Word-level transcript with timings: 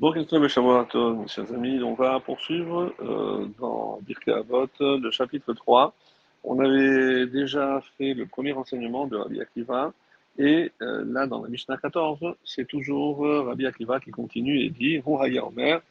Bon, 0.00 0.12
Christophe 0.12 0.48
Shavuot, 0.48 1.14
mes 1.14 1.28
chers 1.28 1.52
amis, 1.52 1.82
on 1.82 1.92
va 1.92 2.20
poursuivre 2.20 2.90
euh, 3.02 3.46
dans 3.58 3.98
Birkei 4.00 4.32
Avot, 4.32 4.70
le 4.80 5.10
chapitre 5.10 5.52
3. 5.52 5.94
On 6.42 6.58
avait 6.58 7.26
déjà 7.26 7.82
fait 7.98 8.14
le 8.14 8.24
premier 8.24 8.54
enseignement 8.54 9.06
de 9.06 9.18
Rabbi 9.18 9.42
Akiva, 9.42 9.92
et 10.38 10.72
euh, 10.80 11.04
là, 11.06 11.26
dans 11.26 11.42
la 11.42 11.50
Mishnah 11.50 11.76
14, 11.76 12.34
c'est 12.46 12.66
toujours 12.66 13.26
euh, 13.26 13.42
Rabbi 13.42 13.66
Akiva 13.66 14.00
qui 14.00 14.10
continue 14.10 14.60
et 14.60 14.70
dit 14.70 15.02
Omer. 15.04 15.82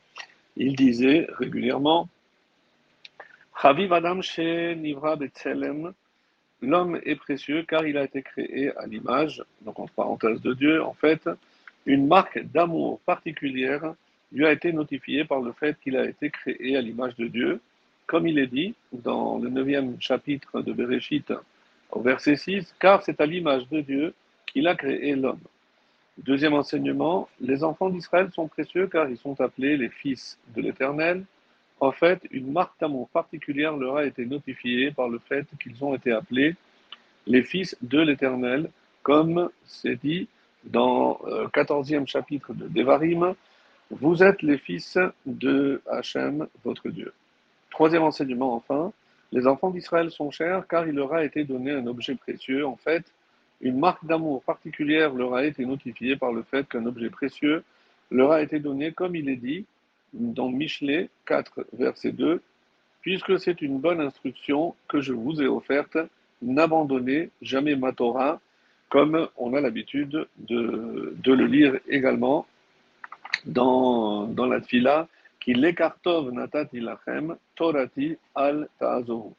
Il 0.57 0.75
disait 0.75 1.27
régulièrement 1.37 2.09
Chaviv 3.61 3.93
Adam 3.93 4.23
She 4.23 4.39
Nivra 4.75 5.17
Betzelem. 5.17 5.93
L'homme 6.63 6.99
est 7.05 7.15
précieux 7.15 7.61
car 7.61 7.85
il 7.85 7.95
a 7.95 8.05
été 8.05 8.23
créé 8.23 8.75
à 8.75 8.87
l'image, 8.87 9.43
donc 9.61 9.77
en 9.79 9.85
parenthèse 9.85 10.41
de 10.41 10.55
Dieu, 10.55 10.83
en 10.83 10.95
fait, 10.95 11.29
une 11.85 12.07
marque 12.07 12.39
d'amour 12.51 12.99
particulière 13.01 13.93
lui 14.31 14.45
a 14.45 14.51
été 14.51 14.71
notifiée 14.71 15.25
par 15.25 15.41
le 15.41 15.51
fait 15.53 15.77
qu'il 15.81 15.97
a 15.97 16.05
été 16.05 16.29
créé 16.29 16.77
à 16.77 16.81
l'image 16.81 17.15
de 17.15 17.27
Dieu, 17.27 17.61
comme 18.05 18.27
il 18.27 18.39
est 18.39 18.47
dit 18.47 18.75
dans 18.91 19.37
le 19.37 19.49
neuvième 19.49 19.99
chapitre 19.99 20.61
de 20.61 20.73
Bereshit, 20.73 21.33
au 21.91 22.01
verset 22.01 22.35
6, 22.35 22.75
car 22.79 23.03
c'est 23.03 23.19
à 23.21 23.25
l'image 23.25 23.67
de 23.69 23.81
Dieu 23.81 24.13
qu'il 24.45 24.67
a 24.67 24.75
créé 24.75 25.15
l'homme. 25.15 25.39
Deuxième 26.17 26.53
enseignement, 26.53 27.29
les 27.39 27.63
enfants 27.63 27.89
d'Israël 27.89 28.29
sont 28.33 28.47
précieux 28.47 28.87
car 28.87 29.09
ils 29.09 29.17
sont 29.17 29.39
appelés 29.39 29.77
les 29.77 29.89
fils 29.89 30.37
de 30.55 30.61
l'Éternel. 30.61 31.23
En 31.79 31.91
fait, 31.91 32.21
une 32.31 32.51
marque 32.51 32.77
d'amour 32.79 33.07
particulière 33.09 33.77
leur 33.77 33.97
a 33.97 34.05
été 34.05 34.25
notifiée 34.25 34.91
par 34.91 35.07
le 35.07 35.19
fait 35.19 35.47
qu'ils 35.61 35.83
ont 35.83 35.95
été 35.95 36.11
appelés 36.11 36.55
les 37.25 37.43
fils 37.43 37.77
de 37.81 37.99
l'Éternel, 37.99 38.69
comme 39.01 39.49
c'est 39.65 39.95
dit 40.03 40.27
dans 40.65 41.19
le 41.25 41.33
euh, 41.33 41.47
14e 41.47 42.07
chapitre 42.07 42.53
de 42.53 42.67
Devarim, 42.67 43.35
vous 43.91 44.21
êtes 44.23 44.41
les 44.41 44.57
fils 44.57 44.97
de 45.25 45.81
Hachem, 45.89 46.47
votre 46.63 46.89
Dieu. 46.89 47.13
Troisième 47.71 48.03
enseignement 48.03 48.53
enfin, 48.55 48.91
les 49.31 49.47
enfants 49.47 49.71
d'Israël 49.71 50.11
sont 50.11 50.31
chers 50.31 50.67
car 50.67 50.87
il 50.87 50.95
leur 50.95 51.13
a 51.13 51.23
été 51.23 51.43
donné 51.43 51.71
un 51.71 51.87
objet 51.87 52.15
précieux. 52.15 52.65
En 52.65 52.75
fait, 52.75 53.03
une 53.61 53.79
marque 53.79 54.05
d'amour 54.05 54.43
particulière 54.43 55.13
leur 55.13 55.33
a 55.33 55.43
été 55.43 55.65
notifiée 55.65 56.15
par 56.15 56.31
le 56.31 56.43
fait 56.43 56.67
qu'un 56.67 56.85
objet 56.85 57.09
précieux 57.09 57.63
leur 58.11 58.31
a 58.31 58.41
été 58.41 58.59
donné, 58.59 58.91
comme 58.91 59.15
il 59.15 59.29
est 59.29 59.35
dit 59.35 59.65
dans 60.13 60.49
Michelet 60.49 61.09
4, 61.25 61.65
verset 61.73 62.11
2, 62.11 62.41
puisque 63.01 63.39
c'est 63.39 63.61
une 63.61 63.79
bonne 63.79 64.01
instruction 64.01 64.75
que 64.87 65.01
je 65.01 65.13
vous 65.13 65.41
ai 65.41 65.47
offerte, 65.47 65.97
n'abandonnez 66.41 67.29
jamais 67.41 67.75
ma 67.75 67.91
Torah, 67.91 68.39
comme 68.89 69.27
on 69.37 69.53
a 69.53 69.61
l'habitude 69.61 70.27
de, 70.37 71.13
le 71.25 71.45
lire 71.45 71.79
également 71.87 72.45
dans, 73.45 74.27
la 74.35 74.59
Tfila, 74.59 75.07
qui 75.39 75.53
l'écartov 75.53 76.31
natati 76.31 76.79
lachem, 76.79 77.37
torati 77.55 78.17
al 78.35 78.67
ta'azohu. 78.79 79.31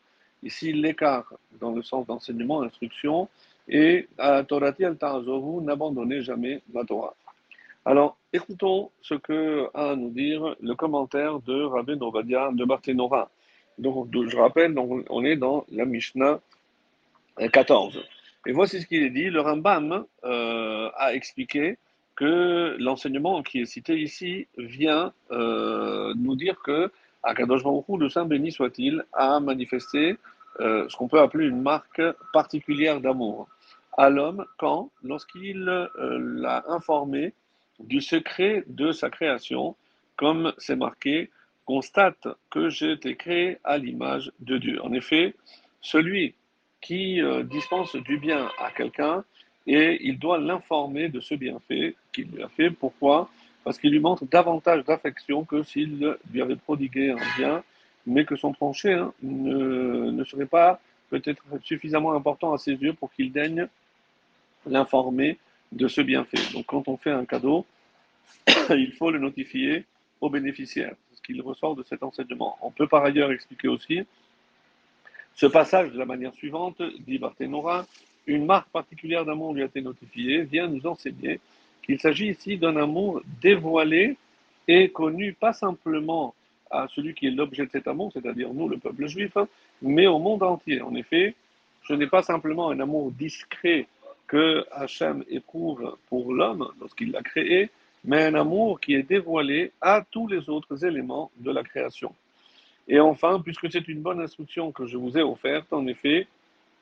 Ici, 0.42 0.72
l'écart 0.72 1.34
dans 1.60 1.72
le 1.72 1.82
sens 1.82 2.06
d'enseignement, 2.06 2.62
instruction, 2.62 3.28
et 3.68 4.08
à 4.16 4.42
torati 4.44 4.84
al 4.84 4.96
ta'azohu, 4.96 5.62
n'abandonnez 5.62 6.22
jamais 6.22 6.62
la 6.72 6.84
Torah. 6.84 7.14
Alors, 7.84 8.16
écoutons 8.32 8.90
ce 9.02 9.14
que 9.14 9.68
a 9.74 9.90
à 9.90 9.96
nous 9.96 10.10
dire 10.10 10.54
le 10.60 10.74
commentaire 10.74 11.40
de 11.40 11.64
Rabbi 11.64 11.96
Novadia 11.96 12.50
de 12.52 12.64
Barthénora. 12.64 13.30
Donc, 13.78 14.08
je 14.12 14.36
rappelle, 14.36 14.78
on 14.78 15.24
est 15.24 15.36
dans 15.36 15.64
la 15.70 15.86
Mishnah 15.86 16.40
14. 17.52 17.98
Et 18.46 18.52
voici 18.52 18.80
ce 18.80 18.86
qu'il 18.86 19.02
est 19.02 19.10
dit. 19.10 19.30
Le 19.30 19.40
Rambam 19.40 20.04
euh, 20.24 20.90
a 20.96 21.14
expliqué 21.14 21.78
que 22.16 22.76
l'enseignement 22.78 23.42
qui 23.42 23.60
est 23.60 23.66
cité 23.66 23.98
ici 23.98 24.46
vient 24.56 25.12
euh, 25.30 26.12
nous 26.16 26.36
dire 26.36 26.60
que 26.62 26.90
Akadosh 27.22 27.62
Baruch 27.62 27.84
le 27.98 28.08
Saint 28.08 28.24
béni 28.24 28.50
soit-il, 28.50 29.04
a 29.12 29.40
manifesté 29.40 30.16
euh, 30.60 30.88
ce 30.88 30.96
qu'on 30.96 31.08
peut 31.08 31.20
appeler 31.20 31.46
une 31.46 31.62
marque 31.62 32.02
particulière 32.32 33.00
d'amour 33.00 33.48
à 33.96 34.08
l'homme 34.08 34.44
quand, 34.58 34.90
lorsqu'il 35.02 35.64
l'a 35.64 36.64
informé 36.68 37.34
du 37.78 38.00
secret 38.00 38.64
de 38.66 38.92
sa 38.92 39.10
création, 39.10 39.76
comme 40.16 40.52
c'est 40.58 40.76
marqué, 40.76 41.30
constate 41.66 42.28
que 42.50 42.70
j'ai 42.70 42.92
été 42.92 43.16
créé 43.16 43.58
à 43.64 43.78
l'image 43.78 44.32
de 44.40 44.58
Dieu. 44.58 44.82
En 44.82 44.92
effet, 44.92 45.34
celui 45.82 46.34
qui 46.80 47.20
euh, 47.20 47.42
dispense 47.42 47.94
du 47.96 48.18
bien 48.18 48.50
à 48.58 48.70
quelqu'un 48.70 49.24
et 49.66 49.98
il 50.02 50.18
doit 50.18 50.38
l'informer 50.38 51.08
de 51.08 51.20
ce 51.20 51.34
bienfait 51.34 51.94
qu'il 52.12 52.28
lui 52.30 52.42
a 52.42 52.48
fait. 52.48 52.70
Pourquoi? 52.70 53.30
Parce 53.64 53.78
qu'il 53.78 53.90
lui 53.90 54.00
montre 54.00 54.24
davantage 54.24 54.84
d'affection 54.84 55.44
que 55.44 55.62
s'il 55.62 56.16
lui 56.32 56.42
avait 56.42 56.56
prodigué 56.56 57.10
un 57.10 57.38
bien, 57.38 57.62
mais 58.06 58.24
que 58.24 58.36
son 58.36 58.52
tranché 58.52 58.94
hein, 58.94 59.12
ne, 59.22 60.10
ne, 60.10 60.24
serait 60.24 60.46
pas 60.46 60.80
peut-être 61.10 61.44
suffisamment 61.62 62.12
important 62.14 62.52
à 62.54 62.58
ses 62.58 62.72
yeux 62.72 62.94
pour 62.94 63.12
qu'il 63.12 63.32
daigne 63.32 63.68
l'informer 64.66 65.38
de 65.72 65.88
ce 65.88 66.00
bienfait. 66.00 66.38
Donc 66.54 66.66
quand 66.66 66.88
on 66.88 66.96
fait 66.96 67.10
un 67.10 67.24
cadeau, 67.24 67.66
il 68.70 68.92
faut 68.92 69.10
le 69.10 69.18
notifier 69.18 69.84
au 70.20 70.30
bénéficiaire. 70.30 70.94
Ce 71.14 71.20
qu'il 71.22 71.40
ressort 71.42 71.76
de 71.76 71.82
cet 71.82 72.02
enseignement. 72.02 72.56
On 72.62 72.70
peut 72.70 72.88
par 72.88 73.04
ailleurs 73.04 73.30
expliquer 73.30 73.68
aussi 73.68 74.00
ce 75.34 75.46
passage 75.46 75.92
de 75.92 75.98
la 75.98 76.04
manière 76.04 76.34
suivante, 76.34 76.82
dit 77.06 77.18
Barthénora, 77.18 77.86
une 78.26 78.44
marque 78.44 78.68
particulière 78.70 79.24
d'amour 79.24 79.54
lui 79.54 79.62
a 79.62 79.66
été 79.66 79.80
notifiée, 79.80 80.42
vient 80.42 80.68
nous 80.68 80.86
enseigner 80.86 81.40
qu'il 81.82 81.98
s'agit 81.98 82.28
ici 82.28 82.58
d'un 82.58 82.76
amour 82.76 83.22
dévoilé 83.40 84.16
et 84.68 84.90
connu 84.90 85.32
pas 85.32 85.52
simplement 85.52 86.34
à 86.70 86.86
celui 86.94 87.14
qui 87.14 87.26
est 87.26 87.30
l'objet 87.30 87.66
de 87.66 87.70
cet 87.70 87.88
amour, 87.88 88.12
c'est-à-dire 88.12 88.52
nous, 88.54 88.68
le 88.68 88.78
peuple 88.78 89.06
juif, 89.06 89.36
mais 89.82 90.06
au 90.06 90.18
monde 90.18 90.42
entier. 90.42 90.80
En 90.82 90.94
effet, 90.94 91.34
ce 91.88 91.94
n'est 91.94 92.06
pas 92.06 92.22
simplement 92.22 92.70
un 92.70 92.78
amour 92.78 93.10
discret 93.10 93.86
que 94.26 94.64
Hachem 94.70 95.24
éprouve 95.28 95.96
pour 96.08 96.32
l'homme 96.32 96.70
lorsqu'il 96.78 97.10
l'a 97.10 97.22
créé, 97.22 97.70
mais 98.04 98.24
un 98.26 98.34
amour 98.34 98.78
qui 98.78 98.94
est 98.94 99.02
dévoilé 99.02 99.72
à 99.80 100.04
tous 100.08 100.28
les 100.28 100.48
autres 100.48 100.84
éléments 100.84 101.30
de 101.38 101.50
la 101.50 101.64
création. 101.64 102.14
Et 102.90 102.98
enfin, 102.98 103.40
puisque 103.40 103.70
c'est 103.70 103.86
une 103.86 104.02
bonne 104.02 104.20
instruction 104.20 104.72
que 104.72 104.84
je 104.84 104.96
vous 104.96 105.16
ai 105.16 105.22
offerte, 105.22 105.72
en 105.72 105.86
effet, 105.86 106.26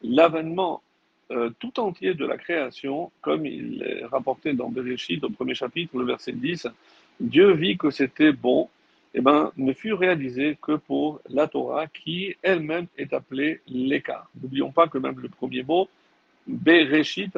l'avènement 0.02 0.82
euh, 1.30 1.50
tout 1.58 1.78
entier 1.78 2.14
de 2.14 2.24
la 2.24 2.38
création, 2.38 3.12
comme 3.20 3.44
il 3.44 3.82
est 3.82 4.06
rapporté 4.06 4.54
dans 4.54 4.70
Bereshit 4.70 5.22
au 5.22 5.28
premier 5.28 5.54
chapitre, 5.54 5.98
le 5.98 6.06
verset 6.06 6.32
10, 6.32 6.66
Dieu 7.20 7.52
vit 7.52 7.76
que 7.76 7.90
c'était 7.90 8.32
bon, 8.32 8.70
eh 9.12 9.20
ben, 9.20 9.52
ne 9.58 9.74
fut 9.74 9.92
réalisé 9.92 10.56
que 10.62 10.76
pour 10.76 11.20
la 11.28 11.46
Torah, 11.46 11.86
qui 11.88 12.34
elle-même 12.40 12.86
est 12.96 13.12
appelée 13.12 13.60
l'écart. 13.68 14.30
N'oublions 14.40 14.72
pas 14.72 14.88
que 14.88 14.96
même 14.96 15.20
le 15.20 15.28
premier 15.28 15.62
mot, 15.62 15.90
Bereshit, 16.46 17.36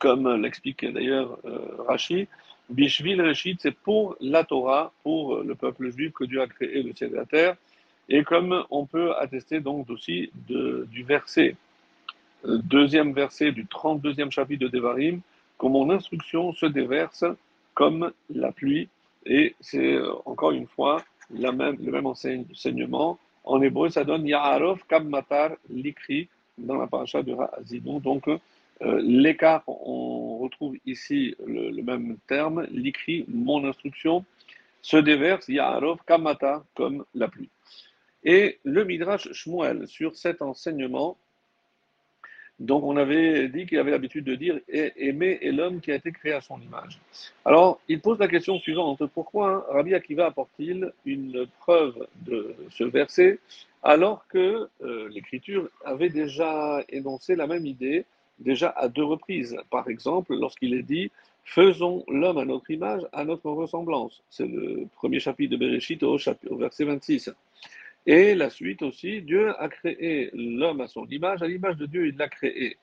comme 0.00 0.42
l'expliquait 0.42 0.90
d'ailleurs 0.90 1.38
euh, 1.44 1.84
Rashi, 1.86 2.26
Bishvil 2.70 3.20
Reshit, 3.20 3.60
c'est 3.60 3.74
pour 3.74 4.16
la 4.20 4.44
Torah, 4.44 4.92
pour 5.02 5.38
le 5.38 5.54
peuple 5.54 5.90
juif 5.90 6.12
que 6.12 6.24
Dieu 6.24 6.40
a 6.40 6.46
créé 6.46 6.82
le 6.82 6.94
ciel 6.94 7.12
et 7.12 7.16
la 7.16 7.26
terre. 7.26 7.56
Et 8.08 8.24
comme 8.24 8.64
on 8.70 8.86
peut 8.86 9.14
attester 9.16 9.60
donc 9.60 9.90
aussi 9.90 10.30
du 10.34 11.02
verset, 11.02 11.56
euh, 12.46 12.58
deuxième 12.64 13.12
verset 13.12 13.52
du 13.52 13.64
32e 13.64 14.30
chapitre 14.30 14.64
de 14.64 14.68
Devarim, 14.68 15.20
que 15.58 15.66
mon 15.66 15.90
instruction 15.90 16.52
se 16.52 16.66
déverse 16.66 17.24
comme 17.74 18.12
la 18.34 18.50
pluie. 18.52 18.88
Et 19.26 19.54
c'est 19.60 19.94
euh, 19.94 20.12
encore 20.24 20.52
une 20.52 20.66
fois 20.66 21.02
la 21.32 21.52
même, 21.52 21.76
le 21.84 21.92
même 21.92 22.06
enseignement. 22.06 23.18
En 23.44 23.60
hébreu, 23.62 23.90
ça 23.90 24.04
donne 24.04 24.26
Ya'arov 24.26 24.84
Kabmatar 24.88 25.52
Likri 25.68 26.28
dans 26.58 26.76
la 26.76 26.86
paracha 26.86 27.22
de 27.22 27.32
Ha'azidon. 27.32 28.00
Donc, 28.00 28.28
euh, 28.28 28.38
l'écart, 29.02 29.62
on 29.66 30.19
retrouve 30.40 30.76
ici 30.86 31.34
le, 31.46 31.82
même 31.82 32.16
terme, 32.26 32.66
l'écrit, 32.70 33.24
mon 33.28 33.64
instruction, 33.64 34.24
se 34.82 34.96
déverse, 34.96 35.48
Ya'arov 35.48 35.98
Kamata, 36.06 36.64
comme 36.74 37.04
la 37.14 37.28
pluie. 37.28 37.50
Et 38.24 38.58
le 38.64 38.84
Midrash 38.84 39.32
Shmuel, 39.32 39.86
sur 39.88 40.16
cet 40.16 40.42
enseignement, 40.42 41.16
donc 42.60 42.84
on 42.84 42.98
avait 42.98 43.48
dit 43.48 43.64
qu'il 43.64 43.78
avait 43.78 43.90
l'habitude 43.90 44.24
de 44.24 44.34
dire 44.34 44.60
aimer 44.68 45.38
est 45.40 45.50
l'homme 45.50 45.80
qui 45.80 45.92
a 45.92 45.94
été 45.94 46.12
créé 46.12 46.34
à 46.34 46.42
son 46.42 46.60
image. 46.60 47.00
Alors 47.46 47.80
il 47.88 48.00
pose 48.02 48.18
la 48.18 48.28
question 48.28 48.58
suivante 48.58 49.02
pourquoi 49.14 49.66
Rabbi 49.70 49.94
Akiva 49.94 50.26
apporte-t-il 50.26 50.92
une 51.06 51.46
preuve 51.60 52.06
de 52.26 52.54
ce 52.70 52.84
verset 52.84 53.38
alors 53.82 54.26
que 54.28 54.68
euh, 54.82 55.08
l'Écriture 55.08 55.70
avait 55.86 56.10
déjà 56.10 56.84
énoncé 56.90 57.34
la 57.34 57.46
même 57.46 57.64
idée 57.64 58.04
déjà 58.40 58.70
à 58.70 58.88
deux 58.88 59.04
reprises. 59.04 59.56
Par 59.70 59.88
exemple, 59.88 60.34
lorsqu'il 60.34 60.74
est 60.74 60.82
dit 60.82 61.10
Faisons 61.44 62.04
l'homme 62.06 62.38
à 62.38 62.44
notre 62.44 62.70
image, 62.70 63.02
à 63.12 63.24
notre 63.24 63.50
ressemblance. 63.50 64.22
C'est 64.30 64.46
le 64.46 64.86
premier 64.94 65.18
chapitre 65.18 65.52
de 65.52 65.56
Bereshit 65.56 66.02
au, 66.02 66.16
verset 66.52 66.84
26. 66.84 67.30
Et 68.06 68.34
la 68.34 68.50
suite 68.50 68.82
aussi, 68.82 69.20
Dieu 69.22 69.52
a 69.60 69.68
créé 69.68 70.30
l'homme 70.32 70.80
à 70.80 70.86
son 70.86 71.06
image, 71.06 71.42
à 71.42 71.48
l'image 71.48 71.76
de 71.76 71.86
Dieu, 71.86 72.06
il 72.06 72.16
l'a 72.16 72.28
créé. 72.28 72.76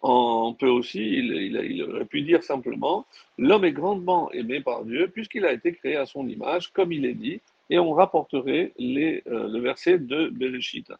On 0.00 0.54
peut 0.54 0.68
aussi, 0.68 1.00
il, 1.00 1.82
aurait 1.82 2.04
pu 2.04 2.22
dire 2.22 2.44
simplement, 2.44 3.04
l'homme 3.36 3.64
est 3.64 3.72
grandement 3.72 4.30
aimé 4.32 4.60
par 4.60 4.84
Dieu 4.84 5.08
puisqu'il 5.08 5.44
a 5.44 5.52
été 5.52 5.72
créé 5.72 5.96
à 5.96 6.06
son 6.06 6.28
image, 6.28 6.72
comme 6.72 6.92
il 6.92 7.06
est 7.06 7.14
dit, 7.14 7.40
et 7.70 7.78
on 7.78 7.92
rapporterait 7.92 8.72
euh, 8.78 9.20
le 9.24 9.58
verset 9.58 9.98
de 9.98 10.28
Bereshit. 10.28 10.92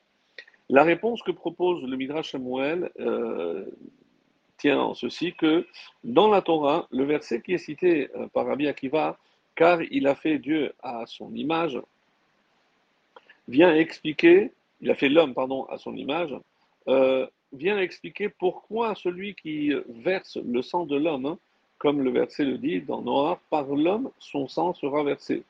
La 0.71 0.83
réponse 0.83 1.23
que 1.23 1.31
propose 1.31 1.83
le 1.83 1.97
Midrash 1.97 2.33
Samuel 2.33 2.91
euh, 2.99 3.65
tient 4.59 4.81
en 4.81 4.95
ceci 4.95 5.35
que 5.35 5.67
dans 6.05 6.29
la 6.29 6.41
Torah, 6.41 6.87
le 6.91 7.05
verset 7.05 7.43
qui 7.43 7.55
est 7.55 7.59
cité 7.59 8.09
euh, 8.17 8.27
par 8.29 8.47
Rabbi 8.47 8.67
Akiva, 8.67 9.19
car 9.57 9.83
il 9.83 10.07
a 10.07 10.15
fait 10.15 10.39
Dieu 10.39 10.73
à 10.83 11.05
son 11.07 11.35
image, 11.35 11.79
vient 13.47 13.75
expliquer, 13.75 14.53
il 14.81 14.91
a 14.91 14.95
fait 14.95 15.09
l'homme, 15.09 15.35
pardon, 15.35 15.65
à 15.67 15.79
son 15.79 15.95
image, 15.95 16.35
vient 17.53 17.79
expliquer 17.79 18.29
pourquoi 18.29 18.95
celui 18.95 19.35
qui 19.35 19.73
verse 19.89 20.37
le 20.45 20.61
sang 20.61 20.87
de 20.87 20.97
l'homme, 20.97 21.27
hein, 21.27 21.39
comme 21.79 22.03
le 22.03 22.11
verset 22.11 22.45
le 22.45 22.59
dit 22.59 22.81
dans 22.81 23.03
Noir, 23.03 23.39
par 23.51 23.67
l'homme, 23.67 24.11
son 24.19 24.49
sang 24.49 24.75
sera 24.75 25.05
versé. 25.05 25.45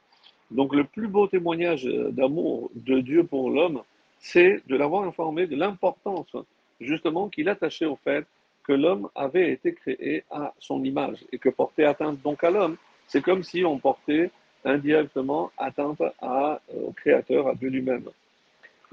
Donc 0.50 0.74
le 0.74 0.84
plus 0.84 1.08
beau 1.08 1.26
témoignage 1.26 1.84
d'amour 1.84 2.70
de 2.74 3.00
Dieu 3.00 3.24
pour 3.24 3.50
l'homme, 3.50 3.82
c'est 4.24 4.62
de 4.66 4.74
l'avoir 4.74 5.04
informé 5.04 5.46
de 5.46 5.54
l'importance 5.54 6.34
justement 6.80 7.28
qu'il 7.28 7.50
attachait 7.50 7.84
au 7.84 7.96
fait 7.96 8.24
que 8.66 8.72
l'homme 8.72 9.10
avait 9.14 9.52
été 9.52 9.74
créé 9.74 10.24
à 10.30 10.54
son 10.58 10.82
image 10.82 11.18
et 11.30 11.38
que 11.38 11.50
porter 11.50 11.84
atteinte 11.84 12.22
donc 12.22 12.42
à 12.42 12.50
l'homme, 12.50 12.78
c'est 13.06 13.20
comme 13.20 13.42
si 13.42 13.66
on 13.66 13.78
portait 13.78 14.30
indirectement 14.64 15.52
atteinte 15.58 16.00
à, 16.22 16.62
au 16.74 16.92
Créateur, 16.92 17.48
à 17.48 17.54
Dieu 17.54 17.68
lui-même. 17.68 18.08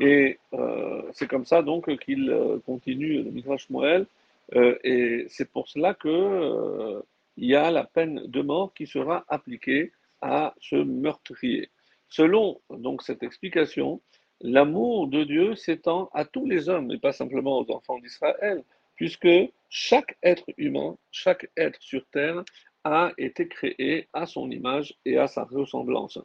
Et 0.01 0.37
euh, 0.53 1.01
c'est 1.13 1.29
comme 1.29 1.45
ça 1.45 1.61
donc 1.61 1.97
qu'il 1.99 2.29
euh, 2.29 2.59
continue 2.65 3.23
le 3.23 3.31
Midrash 3.31 3.69
Moël. 3.69 4.07
Euh, 4.53 4.77
et 4.83 5.27
c'est 5.29 5.49
pour 5.49 5.69
cela 5.69 5.93
que 5.93 7.01
il 7.37 7.45
y 7.45 7.55
a 7.55 7.71
la 7.71 7.85
peine 7.85 8.21
de 8.27 8.41
mort 8.41 8.73
qui 8.73 8.85
sera 8.85 9.23
appliquée 9.29 9.93
à 10.21 10.53
ce 10.59 10.75
meurtrier. 10.75 11.69
Selon 12.09 12.59
donc 12.69 13.01
cette 13.01 13.23
explication, 13.23 14.01
l'amour 14.43 15.07
de 15.07 15.23
Dieu 15.23 15.55
s'étend 15.55 16.09
à 16.13 16.25
tous 16.25 16.45
les 16.45 16.69
hommes 16.69 16.91
et 16.91 16.97
pas 16.97 17.11
simplement 17.11 17.59
aux 17.59 17.71
enfants 17.71 17.99
d'Israël, 17.99 18.63
puisque 18.95 19.29
chaque 19.69 20.17
être 20.23 20.45
humain, 20.57 20.97
chaque 21.11 21.49
être 21.57 21.81
sur 21.81 22.05
terre 22.07 22.43
a 22.83 23.11
été 23.17 23.47
créé 23.47 24.09
à 24.13 24.25
son 24.25 24.49
image 24.49 24.95
et 25.05 25.17
à 25.17 25.27
sa 25.27 25.43
ressemblance. 25.43 26.19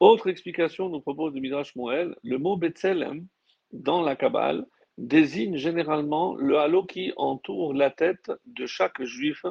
Autre 0.00 0.28
explication 0.28 0.88
nous 0.88 1.00
propose 1.00 1.34
le 1.34 1.40
Midrash 1.40 1.74
Moël, 1.76 2.14
le 2.22 2.38
mot 2.38 2.56
Betzelem 2.56 3.26
dans 3.72 4.02
la 4.02 4.16
Kabbale 4.16 4.66
désigne 4.98 5.56
généralement 5.56 6.34
le 6.36 6.58
halo 6.58 6.84
qui 6.84 7.12
entoure 7.16 7.74
la 7.74 7.90
tête 7.90 8.30
de 8.46 8.66
chaque 8.66 9.02
juif 9.02 9.44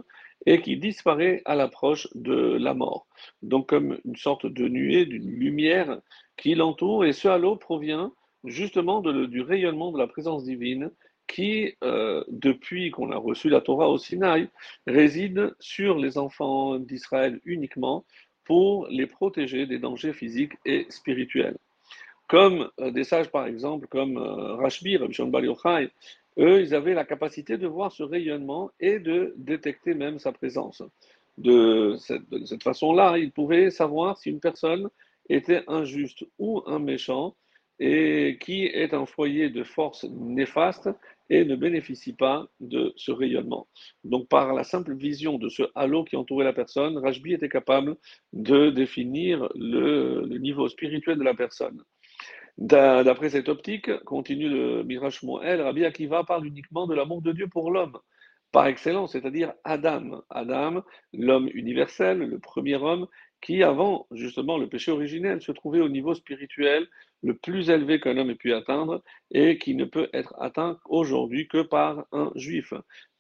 et 0.46 0.62
qui 0.62 0.78
disparaît 0.78 1.42
à 1.46 1.56
l'approche 1.56 2.08
de 2.16 2.58
la 2.58 2.74
mort. 2.74 3.08
Donc 3.42 3.70
comme 3.70 4.00
une 4.06 4.16
sorte 4.16 4.46
de 4.46 4.68
nuée, 4.68 5.06
d'une 5.06 5.30
lumière 5.30 6.00
qui 6.38 6.56
l'entoure, 6.56 7.06
et 7.06 7.14
ce 7.14 7.28
halo 7.28 7.56
provient 7.56 8.14
justement 8.44 9.02
du 9.02 9.42
rayonnement 9.42 9.92
de 9.92 9.98
la 9.98 10.08
présence 10.08 10.44
divine 10.44 10.92
qui, 11.28 11.76
euh, 11.84 12.24
depuis 12.28 12.92
qu'on 12.92 13.12
a 13.12 13.18
reçu 13.18 13.50
la 13.50 13.62
Torah 13.62 13.90
au 13.90 13.98
Sinaï, 13.98 14.50
réside 14.86 15.56
sur 15.60 15.98
les 15.98 16.18
enfants 16.18 16.78
d'Israël 16.80 17.40
uniquement, 17.46 18.06
pour 18.44 18.88
les 18.88 19.08
protéger 19.08 19.66
des 19.66 19.80
dangers 19.80 20.14
physiques 20.14 20.54
et 20.66 20.86
spirituels. 20.90 21.58
Comme 22.34 22.68
euh, 22.80 22.90
des 22.90 23.04
sages, 23.04 23.30
par 23.30 23.46
exemple, 23.46 23.86
comme 23.86 24.18
euh, 24.18 24.56
Rashbi, 24.56 24.98
Rabbi 24.98 25.16
Bar 25.28 25.44
Yochai, 25.46 25.92
eux, 26.40 26.62
ils 26.62 26.74
avaient 26.74 26.96
la 26.96 27.06
capacité 27.06 27.60
de 27.60 27.68
voir 27.68 27.92
ce 27.92 28.02
rayonnement 28.02 28.72
et 28.80 28.98
de 28.98 29.36
détecter 29.38 29.94
même 29.94 30.18
sa 30.18 30.32
présence. 30.32 30.82
De 31.38 31.96
cette, 32.00 32.28
de 32.32 32.44
cette 32.44 32.64
façon-là, 32.64 33.20
ils 33.20 33.32
pouvaient 33.32 33.70
savoir 33.70 34.18
si 34.18 34.32
une 34.32 34.40
personne 34.40 34.90
était 35.30 35.64
injuste 35.68 36.26
ou 36.40 36.64
un 36.66 36.80
méchant 36.80 37.36
et 37.80 38.40
qui 38.42 38.66
est 38.66 38.96
un 38.96 39.06
foyer 39.06 39.52
de 39.52 39.64
force 39.64 40.04
néfaste 40.06 40.90
et 41.30 41.46
ne 41.46 41.56
bénéficie 41.56 42.14
pas 42.14 42.48
de 42.60 42.94
ce 42.96 43.12
rayonnement. 43.12 43.68
Donc 44.04 44.28
par 44.28 44.54
la 44.54 44.64
simple 44.64 44.96
vision 44.96 45.38
de 45.38 45.50
ce 45.50 45.64
halo 45.76 46.04
qui 46.04 46.16
entourait 46.16 46.46
la 46.46 46.54
personne, 46.54 46.98
Rajbi 46.98 47.34
était 47.34 47.50
capable 47.50 47.96
de 48.34 48.72
définir 48.72 49.50
le, 49.54 50.26
niveau 50.40 50.68
spirituel 50.68 51.20
de 51.20 51.24
la 51.24 51.36
personne. 51.36 51.84
D'après 52.58 53.30
cette 53.30 53.50
optique, 53.50 53.92
continue 54.04 54.48
le 54.48 54.84
Mirage 54.84 55.24
Moël, 55.24 55.62
Rabbi 55.62 55.86
Akiva 55.86 56.24
parle 56.24 56.46
uniquement 56.46 56.86
de 56.86 56.94
l'amour 56.94 57.22
de 57.22 57.32
Dieu 57.32 57.48
pour 57.48 57.72
l'homme, 57.72 57.98
par 58.52 58.68
excellence, 58.68 59.14
c'est-à-dire 59.14 59.54
Adam. 59.64 60.22
Adam, 60.30 60.84
l'homme 61.14 61.50
universel, 61.54 62.20
le 62.20 62.40
premier 62.40 62.76
homme, 62.76 63.08
qui 63.42 63.64
avant 63.64 64.08
justement 64.12 64.58
le 64.58 64.70
péché 64.70 64.92
originel 64.92 65.42
se 65.42 65.52
trouvait 65.52 65.82
au 65.82 65.90
niveau 65.90 66.14
spirituel 66.14 66.88
le 67.24 67.36
plus 67.36 67.70
élevé 67.70 68.00
qu'un 68.00 68.18
homme 68.18 68.30
ait 68.30 68.36
pu 68.36 68.54
atteindre 68.54 69.04
et 69.32 69.58
qui 69.58 69.76
ne 69.76 69.86
peut 69.86 70.10
être 70.14 70.36
atteint 70.40 70.80
aujourd'hui 70.86 71.48
que 71.48 71.62
par 71.62 72.06
un 72.12 72.32
juif, 72.36 72.74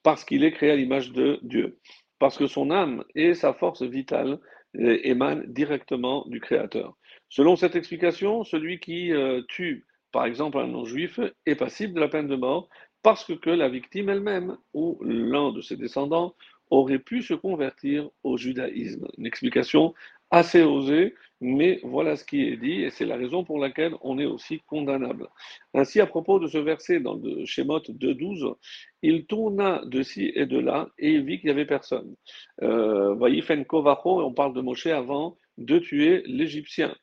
parce 0.04 0.24
qu'il 0.24 0.44
est 0.44 0.52
créé 0.52 0.72
à 0.72 0.76
l'image 0.76 1.12
de 1.12 1.40
Dieu, 1.42 1.80
parce 2.20 2.38
que 2.38 2.48
son 2.48 2.70
âme 2.70 3.04
et 3.16 3.34
sa 3.34 3.54
force 3.54 3.82
vitale 3.82 4.40
euh, 4.76 5.00
émanent 5.04 5.44
directement 5.48 6.26
du 6.28 6.40
Créateur. 6.40 6.96
Selon 7.36 7.56
cette 7.56 7.76
explication, 7.76 8.44
celui 8.44 8.80
qui 8.80 9.12
euh, 9.12 9.42
tue, 9.48 9.88
par 10.12 10.28
exemple, 10.28 10.60
un 10.60 10.68
non-juif 10.68 11.20
est 11.48 11.56
passible 11.56 11.96
de 11.96 12.00
la 12.00 12.08
peine 12.08 12.28
de 12.28 12.36
mort 12.36 12.70
parce 13.02 13.36
que 13.36 13.50
la 13.50 13.70
victime 13.70 14.10
elle-même 14.10 14.56
ou 14.76 15.00
l'un 15.02 15.52
de 15.52 15.60
ses 15.60 15.76
descendants 15.76 16.36
aurait 16.70 17.00
pu 17.00 17.24
se 17.24 17.34
convertir 17.34 18.08
au 18.22 18.38
judaïsme. 18.38 19.08
Une 19.18 19.26
explication 19.26 19.96
assez 20.30 20.62
osé, 20.62 21.16
mais 21.42 21.80
voilà 21.82 22.18
ce 22.18 22.24
qui 22.24 22.44
est 22.44 22.56
dit, 22.56 22.84
et 22.84 22.92
c'est 22.92 23.08
la 23.08 23.18
raison 23.18 23.44
pour 23.44 23.58
laquelle 23.58 23.96
on 24.02 24.20
est 24.20 24.28
aussi 24.28 24.62
condamnable. 24.68 25.28
Ainsi, 25.74 26.02
à 26.02 26.06
propos 26.06 26.38
de 26.38 26.46
ce 26.46 26.60
verset 26.60 27.00
dans 27.00 27.16
le 27.16 27.46
Shemot 27.46 27.80
2.12, 27.80 28.54
il 29.02 29.26
tourna 29.26 29.82
de 29.86 30.04
ci 30.04 30.32
et 30.36 30.46
de 30.46 30.60
là, 30.60 30.88
et 31.00 31.18
vit 31.18 31.40
qu'il 31.40 31.48
n'y 31.48 31.52
avait 31.54 31.66
personne. 31.66 32.16
Euh, 32.62 33.16
on 33.16 34.34
parle 34.34 34.54
de 34.54 34.62
Moshe 34.62 34.86
avant 34.86 35.40
de 35.58 35.80
tuer 35.80 36.22
l'Égyptien. 36.28 36.96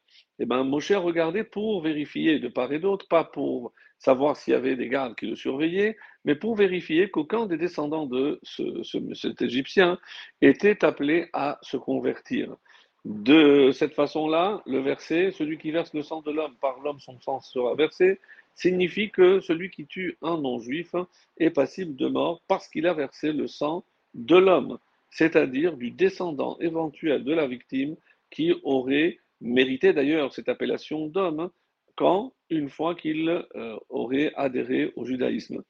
Eh 0.43 0.47
bien, 0.47 0.65
Moshe 0.65 0.93
a 0.93 0.99
regardé 0.99 1.45
pour 1.45 1.83
vérifier 1.83 2.39
de 2.39 2.49
part 2.49 2.73
et 2.73 2.79
d'autre, 2.79 3.07
pas 3.09 3.25
pour 3.25 3.75
savoir 3.99 4.39
s'il 4.39 4.55
y 4.55 4.57
avait 4.57 4.75
des 4.75 4.89
gardes 4.89 5.15
qui 5.15 5.27
le 5.27 5.37
surveillaient, 5.37 5.99
mais 6.25 6.35
pour 6.35 6.57
vérifier 6.57 7.11
qu'aucun 7.11 7.45
des 7.45 7.59
descendants 7.59 8.07
de 8.07 8.41
ce, 8.43 8.83
cet 9.13 9.43
Égyptien 9.43 9.99
était 10.41 10.83
appelé 10.83 11.29
à 11.35 11.59
se 11.61 11.77
convertir. 11.77 12.57
De 13.05 13.71
cette 13.73 13.93
façon-là, 13.93 14.63
le 14.65 14.79
verset, 14.81 15.31
celui 15.32 15.59
qui 15.59 15.73
verse 15.73 15.93
le 15.93 16.03
sang 16.03 16.23
de 16.23 16.31
l'homme, 16.31 16.56
par 16.59 16.81
l'homme 16.81 17.01
son 17.01 17.20
sang 17.20 17.41
sera 17.41 17.75
versé, 17.75 18.19
signifie 18.55 19.11
que 19.11 19.41
celui 19.41 19.70
qui 19.70 19.87
tue 19.87 20.17
un 20.23 20.39
non-juif 20.39 20.94
est 21.37 21.51
passible 21.51 21.97
de 21.97 22.09
mort 22.09 22.41
parce 22.49 22.67
qu'il 22.67 22.87
a 22.87 22.94
versé 22.94 23.32
le 23.32 23.47
sang 23.47 23.85
de 24.15 24.37
l'homme, 24.37 24.79
c'est-à-dire 25.11 25.77
du 25.77 25.91
descendant 25.91 26.56
éventuel 26.61 27.25
de 27.25 27.35
la 27.35 27.47
victime 27.47 27.97
qui 28.31 28.55
aurait 28.63 29.19
mérité 29.41 29.93
d'ailleurs 29.93 30.32
cette 30.32 30.49
appellation 30.49 31.06
d'homme, 31.06 31.51
quand 31.97 32.32
une 32.49 32.70
fois 32.70 32.94
qu'il 32.94 33.29
euh, 33.29 33.77
aurait 33.89 34.32
adhéré 34.37 34.93
au 34.97 35.05
judaïsme. 35.05 35.63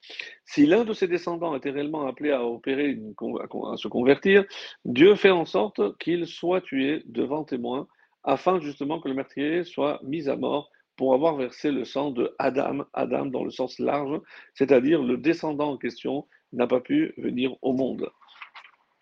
Si 0.45 0.65
l'un 0.65 0.85
de 0.85 0.93
ses 0.93 1.09
descendants 1.09 1.57
était 1.57 1.71
réellement 1.71 2.07
appelé 2.07 2.31
à 2.31 2.45
opérer, 2.45 2.99
à, 3.41 3.77
se 3.77 3.89
convertir, 3.89 4.45
Dieu 4.85 5.15
fait 5.17 5.31
en 5.31 5.45
sorte 5.45 5.99
qu'il 5.99 6.27
soit 6.27 6.61
tué 6.61 7.03
devant 7.07 7.45
témoin, 7.45 7.89
afin 8.23 8.61
justement 8.61 9.01
que 9.01 9.09
le 9.09 9.15
meurtrier 9.15 9.65
soit 9.65 10.01
mis 10.05 10.29
à 10.29 10.37
mort 10.37 10.71
pour 10.97 11.15
avoir 11.15 11.37
versé 11.37 11.71
le 11.71 11.85
sang 11.85 12.11
de 12.11 12.35
Adam, 12.39 12.85
Adam 12.93 13.27
dans 13.27 13.45
le 13.45 13.51
sens 13.51 13.79
large, 13.79 14.21
c'est-à-dire 14.55 15.03
le 15.03 15.17
descendant 15.17 15.73
en 15.73 15.79
question 15.79 16.29
n'a 16.53 16.67
pas 16.67 16.81
pu 16.81 17.15
venir 17.17 17.57
au 17.63 17.73
monde. 17.73 18.11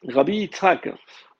Rabbi 0.04 0.36
Yitzhak 0.38 0.88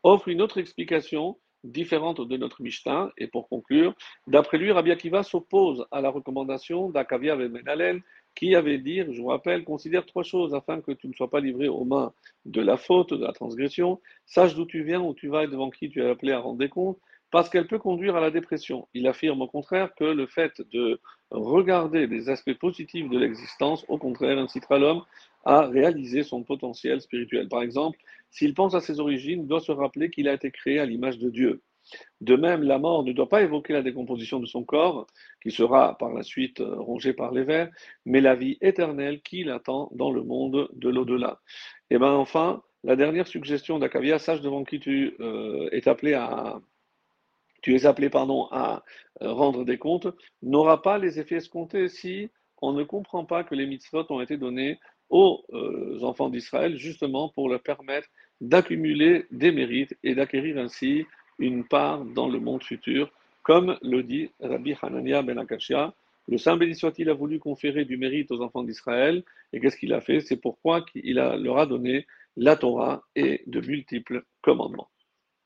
offre 0.03 0.29
une 0.29 0.43
autre 0.43 0.59
explication 0.59 1.39
différente 1.65 2.21
de 2.21 2.37
notre 2.37 2.63
Mishnah. 2.63 3.11
Et 3.19 3.27
pour 3.27 3.49
conclure, 3.49 3.95
d'après 4.27 4.59
lui, 4.59 4.73
Rabbi 4.73 4.91
Akiva 4.91 5.23
s'oppose 5.23 5.87
à 5.91 6.01
la 6.01 6.11
recommandation 6.11 6.91
d'Akavia 6.91 7.37
Menalen 7.37 8.03
qui 8.35 8.55
avait 8.55 8.79
dit, 8.79 9.03
je 9.11 9.21
vous 9.21 9.29
rappelle, 9.29 9.65
considère 9.65 10.07
trois 10.07 10.23
choses 10.23 10.55
afin 10.55 10.81
que 10.81 10.93
tu 10.93 11.09
ne 11.09 11.13
sois 11.13 11.31
pas 11.31 11.41
livré 11.41 11.69
aux 11.69 11.85
mains 11.85 12.13
de 12.45 12.61
la 12.61 12.77
faute, 12.77 13.13
de 13.13 13.25
la 13.25 13.33
transgression. 13.33 14.01
Sache 14.27 14.55
d'où 14.55 14.65
tu 14.65 14.85
viens, 14.85 15.01
où 15.01 15.13
tu 15.13 15.29
vas 15.29 15.45
et 15.45 15.49
devant 15.49 15.71
qui 15.71 15.91
tu 15.91 16.03
es 16.03 16.09
appelé 16.09 16.33
à 16.33 16.39
rendre 16.39 16.59
des 16.59 16.69
comptes 16.69 16.99
parce 17.31 17.51
qu'elle 17.51 17.67
peut 17.67 17.79
conduire 17.79 18.17
à 18.17 18.21
la 18.21 18.31
dépression. 18.31 18.89
Il 18.95 19.07
affirme 19.07 19.43
au 19.43 19.47
contraire 19.47 19.95
que 19.95 20.05
le 20.05 20.27
fait 20.27 20.63
de 20.73 21.01
regarder 21.31 22.07
les 22.07 22.31
aspects 22.31 22.55
positifs 22.55 23.09
de 23.11 23.19
l'existence, 23.19 23.85
au 23.89 23.99
contraire, 23.99 24.39
incitera 24.39 24.79
l'homme 24.79 25.03
à 25.45 25.67
réaliser 25.67 26.23
son 26.23 26.43
potentiel 26.43 27.01
spirituel. 27.01 27.49
Par 27.49 27.63
exemple, 27.63 27.99
s'il 28.31 28.55
pense 28.55 28.75
à 28.75 28.81
ses 28.81 29.01
origines, 29.01 29.43
il 29.43 29.47
doit 29.47 29.61
se 29.61 29.73
rappeler 29.73 30.11
qu'il 30.11 30.29
a 30.29 30.35
été 30.35 30.51
créé 30.51 30.79
à 30.79 30.87
l'image 30.87 31.19
de 31.19 31.31
Dieu. 31.31 31.63
De 32.21 32.37
même, 32.37 32.63
la 32.63 32.79
mort 32.79 33.03
ne 33.03 33.13
doit 33.13 33.29
pas 33.29 33.43
évoquer 33.43 33.73
la 33.73 33.83
décomposition 33.83 34.41
de 34.41 34.47
son 34.47 34.63
corps, 34.65 35.07
qui 35.43 35.51
sera 35.51 35.97
par 35.97 36.13
la 36.13 36.23
suite 36.23 36.61
euh, 36.61 36.75
rongé 36.79 37.13
par 37.13 37.33
les 37.33 37.45
vers, 37.45 37.71
mais 38.05 38.21
la 38.21 38.35
vie 38.35 38.59
éternelle 38.61 39.23
qui 39.23 39.45
l'attend 39.45 39.89
dans 39.95 40.11
le 40.11 40.23
monde 40.23 40.69
de 40.73 40.89
l'au-delà. 40.89 41.41
Et 41.91 41.99
bien 41.99 42.13
enfin, 42.13 42.63
la 42.85 42.97
dernière 42.97 43.27
suggestion 43.27 43.79
d'Akavia, 43.79 44.19
sache 44.19 44.41
devant 44.41 44.65
qui 44.65 44.81
tu 44.81 45.17
euh, 45.21 45.69
es 45.73 45.89
appelé 45.89 46.15
à 46.15 46.61
tu 47.61 47.75
es 47.75 47.87
appelé 47.87 48.09
pardon, 48.09 48.47
à 48.53 48.85
euh, 49.23 49.33
rendre 49.33 49.65
des 49.65 49.79
comptes, 49.79 50.07
n'aura 50.43 50.81
pas 50.81 50.99
les 50.99 51.19
effets 51.19 51.37
escomptés 51.37 51.89
si 51.89 52.31
on 52.63 52.73
ne 52.73 52.85
comprend 52.85 53.25
pas 53.25 53.43
que 53.45 53.55
les 53.55 53.67
mitzvot 53.67 54.07
ont 54.11 54.21
été 54.21 54.37
donnés 54.37 54.79
aux 55.11 55.45
euh, 55.53 55.99
enfants 56.03 56.29
d'Israël 56.29 56.77
justement 56.77 57.29
pour 57.29 57.49
leur 57.49 57.61
permettre 57.61 58.09
d'accumuler 58.41 59.27
des 59.31 59.51
mérites 59.53 59.97
et 60.03 60.15
d'acquérir 60.15 60.59
ainsi 60.59 61.07
une 61.39 61.65
part 61.65 62.05
dans 62.05 62.29
le 62.29 62.41
monde 62.41 62.63
futur, 62.63 63.11
comme 63.43 63.79
le 63.83 64.03
dit 64.03 64.31
Rabbi 64.41 64.75
Hanania 64.81 65.23
ben 65.23 65.39
Akashia. 65.39 65.95
Le 66.29 66.37
Saint 66.37 66.57
béni 66.57 66.75
soit-il 66.75 67.09
a 67.09 67.15
voulu 67.15 67.39
conférer 67.39 67.85
du 67.85 67.97
mérite 67.97 68.31
aux 68.31 68.43
enfants 68.43 68.63
d'Israël, 68.63 69.25
et 69.53 69.61
qu'est-ce 69.61 69.79
qu'il 69.79 69.95
a 69.95 70.01
fait? 70.01 70.21
C'est 70.21 70.37
pourquoi 70.37 70.85
il 70.95 71.15
leur 71.15 71.59
a 71.59 71.67
donné 71.67 72.07
la 72.37 72.57
Torah 72.57 73.03
et 73.17 73.43
de 73.47 73.61
multiples 73.61 74.23
commandements. 74.43 74.89